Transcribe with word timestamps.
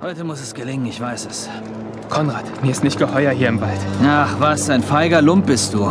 Heute 0.00 0.22
muss 0.22 0.40
es 0.40 0.54
gelingen, 0.54 0.86
ich 0.86 1.00
weiß 1.00 1.26
es. 1.28 1.48
Konrad, 2.08 2.44
mir 2.62 2.70
ist 2.70 2.84
nicht 2.84 3.00
geheuer 3.00 3.32
hier 3.32 3.48
im 3.48 3.60
Wald. 3.60 3.80
Ach 4.06 4.36
was, 4.38 4.70
ein 4.70 4.80
feiger 4.80 5.20
Lump 5.20 5.46
bist 5.46 5.74
du. 5.74 5.90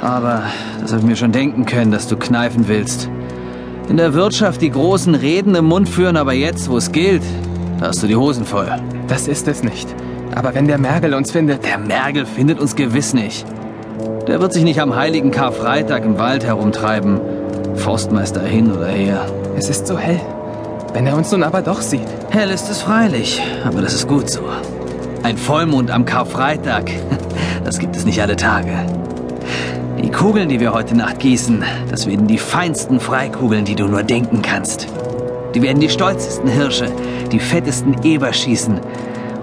Aber 0.00 0.44
das 0.80 0.92
habe 0.92 1.00
ich 1.00 1.06
mir 1.08 1.16
schon 1.16 1.32
denken 1.32 1.66
können, 1.66 1.90
dass 1.90 2.06
du 2.06 2.16
kneifen 2.16 2.68
willst. 2.68 3.10
In 3.88 3.96
der 3.96 4.14
Wirtschaft 4.14 4.60
die 4.60 4.70
großen 4.70 5.16
Reden 5.16 5.56
im 5.56 5.64
Mund 5.64 5.88
führen, 5.88 6.16
aber 6.16 6.32
jetzt, 6.32 6.70
wo 6.70 6.76
es 6.76 6.92
gilt, 6.92 7.24
da 7.80 7.88
hast 7.88 8.00
du 8.04 8.06
die 8.06 8.14
Hosen 8.14 8.44
voll. 8.44 8.70
Das 9.08 9.26
ist 9.26 9.48
es 9.48 9.64
nicht. 9.64 9.92
Aber 10.36 10.54
wenn 10.54 10.68
der 10.68 10.78
Mergel 10.78 11.12
uns 11.14 11.32
findet... 11.32 11.64
Der 11.64 11.78
Mergel 11.78 12.24
findet 12.24 12.60
uns 12.60 12.76
gewiss 12.76 13.14
nicht. 13.14 13.44
Der 14.28 14.40
wird 14.40 14.52
sich 14.52 14.62
nicht 14.62 14.80
am 14.80 14.94
heiligen 14.94 15.32
Karfreitag 15.32 16.04
im 16.04 16.18
Wald 16.18 16.44
herumtreiben. 16.44 17.20
Forstmeister 17.74 18.42
hin 18.42 18.70
oder 18.70 18.86
her. 18.86 19.26
Es 19.56 19.68
ist 19.68 19.88
so 19.88 19.98
hell. 19.98 20.20
Wenn 20.98 21.06
er 21.06 21.16
uns 21.16 21.30
nun 21.30 21.44
aber 21.44 21.62
doch 21.62 21.80
sieht. 21.80 22.08
Hell 22.30 22.50
ist 22.50 22.68
es 22.68 22.82
freilich, 22.82 23.40
aber 23.64 23.82
das 23.82 23.94
ist 23.94 24.08
gut 24.08 24.28
so. 24.28 24.40
Ein 25.22 25.38
Vollmond 25.38 25.92
am 25.92 26.04
Karfreitag, 26.04 26.90
das 27.64 27.78
gibt 27.78 27.94
es 27.94 28.04
nicht 28.04 28.20
alle 28.20 28.34
Tage. 28.34 28.72
Die 30.02 30.10
Kugeln, 30.10 30.48
die 30.48 30.58
wir 30.58 30.74
heute 30.74 30.96
Nacht 30.96 31.20
gießen, 31.20 31.62
das 31.88 32.08
werden 32.08 32.26
die 32.26 32.36
feinsten 32.36 32.98
Freikugeln, 32.98 33.64
die 33.64 33.76
du 33.76 33.86
nur 33.86 34.02
denken 34.02 34.42
kannst. 34.42 34.88
Die 35.54 35.62
werden 35.62 35.78
die 35.78 35.88
stolzesten 35.88 36.48
Hirsche, 36.48 36.90
die 37.30 37.38
fettesten 37.38 38.02
Eber 38.02 38.32
schießen. 38.32 38.80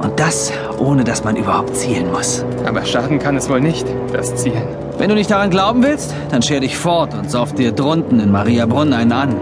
Und 0.02 0.19
das, 0.19 0.52
ohne 0.77 1.05
dass 1.05 1.23
man 1.23 1.38
überhaupt 1.38 1.77
zielen 1.77 2.11
muss. 2.11 2.44
Aber 2.66 2.83
schaden 2.83 3.17
kann 3.17 3.38
es 3.38 3.47
wohl 3.47 3.61
nicht, 3.61 3.88
das 4.11 4.35
Zielen. 4.35 4.67
Wenn 4.97 5.08
du 5.08 5.16
nicht 5.16 5.31
daran 5.31 5.52
glauben 5.52 5.83
willst, 5.83 6.13
dann 6.31 6.41
scher 6.41 6.59
dich 6.59 6.77
fort 6.77 7.13
und 7.13 7.31
sauf 7.31 7.53
dir 7.53 7.72
drunten 7.72 8.19
in 8.19 8.30
Mariabrunn 8.30 8.91
einen 8.91 9.13
an. 9.13 9.35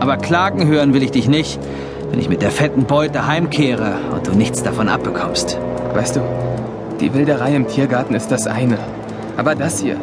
Aber 0.00 0.16
klagen 0.16 0.66
hören 0.66 0.94
will 0.94 1.02
ich 1.02 1.10
dich 1.10 1.28
nicht, 1.28 1.58
wenn 2.10 2.20
ich 2.20 2.28
mit 2.28 2.42
der 2.42 2.50
fetten 2.50 2.84
Beute 2.84 3.26
heimkehre 3.26 3.94
und 4.12 4.26
du 4.26 4.32
nichts 4.32 4.62
davon 4.62 4.88
abbekommst. 4.88 5.58
Weißt 5.94 6.16
du, 6.16 6.20
die 7.00 7.12
Wilderei 7.14 7.54
im 7.54 7.66
Tiergarten 7.66 8.14
ist 8.14 8.30
das 8.30 8.46
eine. 8.46 8.78
Aber 9.36 9.54
das 9.54 9.80
hier, 9.80 9.96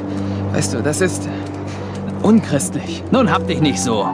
weißt 0.54 0.74
du, 0.74 0.82
das 0.82 1.02
ist 1.02 1.28
unchristlich. 2.22 3.04
Nun 3.12 3.32
hab 3.32 3.48
dich 3.48 3.62
nicht 3.62 3.80
so. 3.80 4.08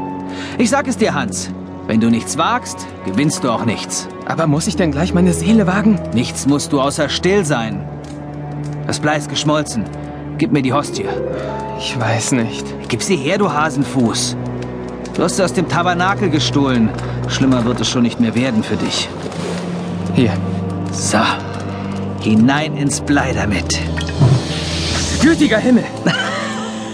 Ich 0.58 0.70
sag 0.70 0.88
es 0.88 0.98
dir, 0.98 1.14
Hans. 1.14 1.52
Wenn 1.88 2.02
du 2.02 2.09
nichts 2.09 2.38
wagst, 2.38 2.86
gewinnst 3.06 3.44
du 3.44 3.50
auch 3.50 3.66
nichts. 3.66 4.08
Aber 4.28 4.46
muss 4.46 4.68
ich 4.68 4.75
denn 4.75 4.92
gleich 4.92 5.14
meine 5.14 5.34
Seele 5.34 5.66
wagen? 5.66 6.00
Nichts 6.14 6.46
musst 6.46 6.72
du 6.72 6.81
außer 6.81 7.09
still 7.09 7.46
sein. 7.46 7.84
Das 8.86 9.00
Blei 9.00 9.18
ist 9.18 9.30
geschmolzen. 9.30 9.86
Gib 10.38 10.52
mir 10.52 10.62
die 10.62 10.73
Hostie. 10.73 11.06
Ich 11.80 12.00
weiß 12.00 12.34
nicht. 12.34 12.66
Gib 12.90 13.02
sie 13.02 13.16
her, 13.16 13.38
du 13.38 13.52
Hasenfuß. 13.52 14.38
Du 15.14 15.24
hast 15.24 15.36
sie 15.36 15.44
aus 15.44 15.54
dem 15.54 15.68
Tabernakel 15.68 16.30
gestohlen. 16.30 16.90
Schlimmer 17.28 17.66
wird 17.66 17.82
es 17.82 17.90
schon 17.90 18.04
nicht 18.04 18.20
mehr 18.20 18.36
werden 18.36 18.64
für 18.64 18.78
dich. 18.78 19.10
Hier. 20.16 20.32
So. 20.92 21.20
Hinein 22.22 22.76
ins 22.76 23.02
Blei 23.02 23.34
damit. 23.34 23.80
Gütiger 25.22 25.58
Himmel! 25.58 25.86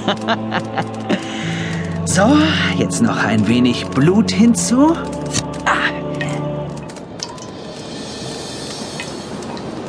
so, 2.05 2.37
jetzt 2.77 3.01
noch 3.01 3.23
ein 3.23 3.47
wenig 3.47 3.85
Blut 3.87 4.31
hinzu. 4.31 4.95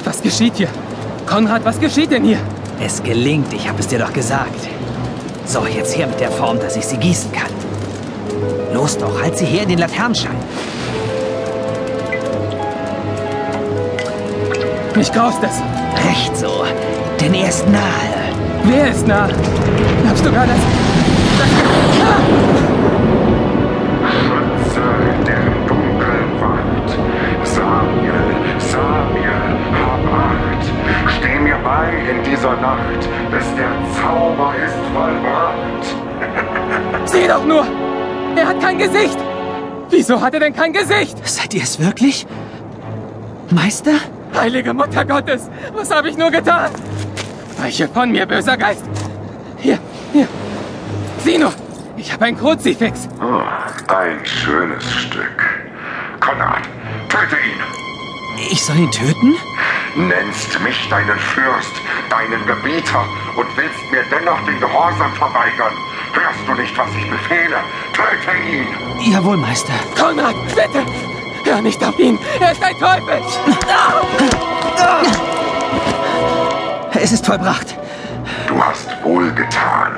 Was 0.05 0.23
geschieht 0.23 0.55
hier? 0.57 0.69
Konrad, 1.27 1.65
was 1.65 1.81
geschieht 1.81 2.13
denn 2.13 2.25
hier? 2.25 2.39
Es 2.81 3.03
gelingt, 3.03 3.53
ich 3.53 3.69
habe 3.69 3.81
es 3.81 3.89
dir 3.89 3.99
doch 3.99 4.13
gesagt. 4.13 4.69
So, 5.45 5.67
jetzt 5.67 5.97
her 5.97 6.07
mit 6.07 6.21
der 6.21 6.31
Form, 6.31 6.59
dass 6.61 6.77
ich 6.77 6.87
sie 6.87 6.97
gießen 6.97 7.33
kann. 7.33 7.56
Los 8.73 8.99
doch, 8.99 9.23
halt 9.23 9.37
sie 9.37 9.47
her 9.47 9.63
in 9.63 9.69
den 9.71 9.79
Laternenschein. 9.79 10.37
Mich 14.97 15.13
graust 15.13 15.43
es. 15.43 15.63
Recht 16.09 16.37
so, 16.37 16.65
denn 17.21 17.35
er 17.35 17.49
ist 17.49 17.69
nahe. 17.69 18.27
Wer 18.65 18.91
ist 18.91 19.07
nah? 19.07 19.29
Glaubst 20.03 20.25
du 20.25 20.33
gar 20.33 20.47
das? 20.47 20.57
das 21.39 21.49
ah! 22.03 22.21
Schütze 24.11 24.81
der 25.27 25.45
dunklen 25.69 26.41
Wand. 26.41 26.91
Samuel, 27.45 28.31
Samuel, 28.59 29.53
hab 29.73 30.03
Acht. 30.15 30.65
Steh 31.19 31.39
mir 31.41 31.59
bei 31.63 31.93
in 32.11 32.23
dieser 32.31 32.57
Nacht, 32.57 33.03
bis 33.31 33.45
der 33.55 33.73
Zauber 34.01 34.55
ist 34.65 34.81
vollbracht. 34.95 35.85
Sieh 37.05 37.29
doch 37.29 37.45
nur! 37.45 37.65
Er 38.37 38.47
hat 38.47 38.61
kein 38.61 38.79
Gesicht! 38.79 39.19
Wieso 39.91 40.21
hat 40.21 40.35
er 40.35 40.41
denn 40.41 40.55
kein 40.55 40.73
Gesicht? 40.73 41.17
Seid 41.27 41.55
ihr 41.55 41.63
es 41.63 41.81
wirklich? 41.81 42.27
Meister? 43.51 43.95
Heilige 44.35 44.75
Mutter 44.75 45.05
Gottes, 45.05 45.49
was 45.73 45.91
habe 45.91 46.11
ich 46.11 46.19
nur 46.19 46.31
getan? 46.31 46.71
Weiche 47.59 47.89
von 47.89 48.13
mir, 48.13 48.27
böser 48.27 48.57
Geist! 48.57 48.85
Hier, 49.57 49.79
hier. 50.13 50.29
Sieh 51.25 51.39
nur, 51.39 51.53
ich 51.97 52.13
habe 52.13 52.27
ein 52.27 52.37
Kruzifix. 52.37 53.09
Oh, 53.21 53.43
ein 53.93 54.25
schönes 54.25 54.85
Stück. 54.93 55.67
Konrad, 56.21 56.63
töte 57.09 57.37
ihn! 57.37 58.51
Ich 58.51 58.63
soll 58.63 58.77
ihn 58.77 58.91
töten? 58.91 59.35
Nennst 59.97 60.61
mich 60.61 60.89
deinen 60.91 61.19
Fürst, 61.19 61.73
deinen 62.11 62.45
Gebieter 62.45 63.03
und 63.35 63.47
willst 63.57 63.91
mir 63.91 64.05
dennoch 64.11 64.39
den 64.45 64.61
Gehorsam 64.61 65.11
verweigern. 65.15 65.73
Hörst 66.13 66.47
du 66.47 66.53
nicht, 66.53 66.77
was 66.77 66.89
ich 66.95 67.11
befehle? 67.11 67.57
Töte 67.95 68.37
ihn! 68.47 68.67
Jawohl, 69.11 69.39
Meister. 69.39 69.73
Konrad, 69.99 70.35
bitte! 70.49 70.85
Hör 71.45 71.63
nicht 71.63 71.83
auf 71.83 71.99
ihn! 71.99 72.19
Er 72.41 72.53
ist 72.53 72.63
ein 72.63 72.79
Teufel! 72.79 73.23
Es 76.93 77.13
ist 77.13 77.25
vollbracht. 77.25 77.75
Du 78.49 78.63
hast 78.63 78.89
wohl 79.03 79.33
getan. 79.33 79.97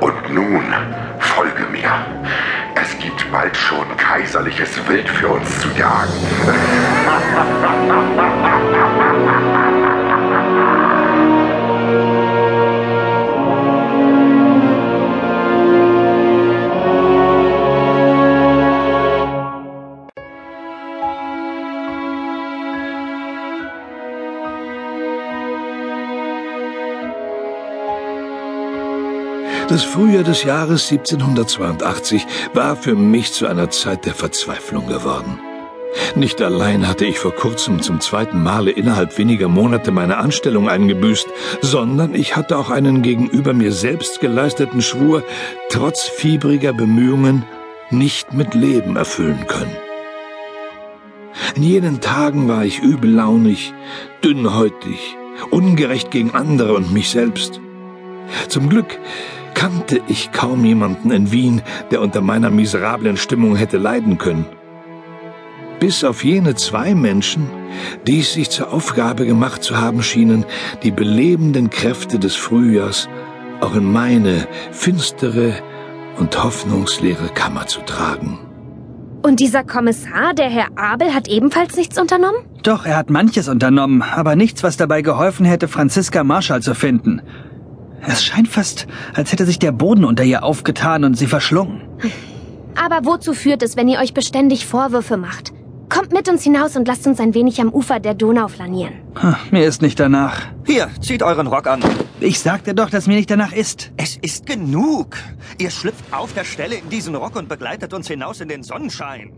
Und 0.00 0.32
nun 0.32 0.72
folge 1.18 1.66
mir. 1.70 1.90
Es 2.74 2.98
gibt 2.98 3.30
bald 3.30 3.54
schon 3.54 3.94
kaiserliches 3.98 4.70
Wild 4.88 5.08
für 5.08 5.28
uns 5.28 5.60
zu 5.60 5.68
jagen. 5.76 6.12
Das 29.68 29.84
Frühjahr 29.84 30.24
des 30.24 30.44
Jahres 30.44 30.90
1782 30.90 32.26
war 32.54 32.74
für 32.74 32.94
mich 32.94 33.34
zu 33.34 33.46
einer 33.46 33.68
Zeit 33.68 34.06
der 34.06 34.14
Verzweiflung 34.14 34.86
geworden. 34.86 35.38
Nicht 36.14 36.40
allein 36.40 36.88
hatte 36.88 37.04
ich 37.04 37.18
vor 37.18 37.34
kurzem 37.34 37.82
zum 37.82 38.00
zweiten 38.00 38.42
Male 38.42 38.70
innerhalb 38.70 39.18
weniger 39.18 39.48
Monate 39.48 39.90
meine 39.90 40.16
Anstellung 40.16 40.70
eingebüßt, 40.70 41.28
sondern 41.60 42.14
ich 42.14 42.34
hatte 42.34 42.56
auch 42.56 42.70
einen 42.70 43.02
gegenüber 43.02 43.52
mir 43.52 43.72
selbst 43.72 44.20
geleisteten 44.20 44.80
Schwur 44.80 45.22
trotz 45.68 46.02
fiebriger 46.02 46.72
Bemühungen 46.72 47.44
nicht 47.90 48.32
mit 48.32 48.54
Leben 48.54 48.96
erfüllen 48.96 49.46
können. 49.48 49.76
In 51.56 51.62
jenen 51.62 52.00
Tagen 52.00 52.48
war 52.48 52.64
ich 52.64 52.80
übellaunig, 52.80 53.74
dünnhäutig, 54.24 55.16
ungerecht 55.50 56.10
gegen 56.10 56.30
andere 56.34 56.72
und 56.72 56.90
mich 56.90 57.10
selbst. 57.10 57.60
Zum 58.48 58.68
Glück 58.68 58.98
kannte 59.54 60.00
ich 60.08 60.32
kaum 60.32 60.64
jemanden 60.64 61.10
in 61.10 61.32
Wien, 61.32 61.62
der 61.90 62.00
unter 62.00 62.20
meiner 62.20 62.50
miserablen 62.50 63.16
Stimmung 63.16 63.56
hätte 63.56 63.78
leiden 63.78 64.18
können. 64.18 64.46
Bis 65.80 66.04
auf 66.04 66.24
jene 66.24 66.54
zwei 66.54 66.94
Menschen, 66.94 67.48
die 68.06 68.20
es 68.20 68.32
sich 68.32 68.50
zur 68.50 68.72
Aufgabe 68.72 69.26
gemacht 69.26 69.62
zu 69.62 69.76
haben 69.80 70.02
schienen, 70.02 70.44
die 70.82 70.90
belebenden 70.90 71.70
Kräfte 71.70 72.18
des 72.18 72.34
Frühjahrs 72.34 73.08
auch 73.60 73.74
in 73.74 73.90
meine 73.92 74.46
finstere 74.72 75.54
und 76.18 76.42
hoffnungsleere 76.42 77.28
Kammer 77.28 77.66
zu 77.66 77.80
tragen. 77.80 78.38
Und 79.22 79.40
dieser 79.40 79.64
Kommissar, 79.64 80.34
der 80.34 80.48
Herr 80.48 80.68
Abel, 80.76 81.12
hat 81.12 81.28
ebenfalls 81.28 81.76
nichts 81.76 81.98
unternommen? 81.98 82.38
Doch, 82.62 82.86
er 82.86 82.96
hat 82.96 83.10
manches 83.10 83.48
unternommen, 83.48 84.02
aber 84.02 84.36
nichts, 84.36 84.62
was 84.62 84.76
dabei 84.76 85.02
geholfen 85.02 85.44
hätte, 85.44 85.68
Franziska 85.68 86.22
Marschall 86.22 86.62
zu 86.62 86.74
finden. 86.74 87.22
Es 88.06 88.24
scheint 88.24 88.48
fast, 88.48 88.86
als 89.14 89.32
hätte 89.32 89.44
sich 89.44 89.58
der 89.58 89.72
Boden 89.72 90.04
unter 90.04 90.24
ihr 90.24 90.42
aufgetan 90.44 91.04
und 91.04 91.14
sie 91.14 91.26
verschlungen. 91.26 91.82
Aber 92.74 93.04
wozu 93.04 93.34
führt 93.34 93.62
es, 93.62 93.76
wenn 93.76 93.88
ihr 93.88 93.98
euch 93.98 94.14
beständig 94.14 94.66
Vorwürfe 94.66 95.16
macht? 95.16 95.52
Kommt 95.88 96.12
mit 96.12 96.28
uns 96.28 96.42
hinaus 96.42 96.76
und 96.76 96.86
lasst 96.86 97.06
uns 97.06 97.18
ein 97.18 97.34
wenig 97.34 97.60
am 97.60 97.70
Ufer 97.70 97.98
der 97.98 98.14
Donau 98.14 98.48
flanieren. 98.48 98.92
Mir 99.50 99.66
ist 99.66 99.80
nicht 99.80 99.98
danach. 99.98 100.42
Hier, 100.66 100.90
zieht 101.00 101.22
euren 101.22 101.46
Rock 101.46 101.66
an. 101.66 101.82
Ich 102.20 102.40
sagte 102.40 102.74
doch, 102.74 102.90
dass 102.90 103.06
mir 103.06 103.16
nicht 103.16 103.30
danach 103.30 103.52
ist. 103.52 103.90
Es 103.96 104.16
ist 104.16 104.46
genug. 104.46 105.16
Ihr 105.58 105.70
schlüpft 105.70 106.04
auf 106.12 106.34
der 106.34 106.44
Stelle 106.44 106.76
in 106.76 106.88
diesen 106.90 107.14
Rock 107.14 107.36
und 107.36 107.48
begleitet 107.48 107.94
uns 107.94 108.06
hinaus 108.06 108.40
in 108.40 108.48
den 108.48 108.62
Sonnenschein. 108.62 109.32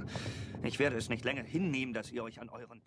Ich 0.63 0.79
werde 0.79 0.97
es 0.97 1.09
nicht 1.09 1.25
länger 1.25 1.43
hinnehmen, 1.43 1.95
dass 1.95 2.11
ihr 2.11 2.23
euch 2.23 2.41
an 2.41 2.51
euren 2.51 2.79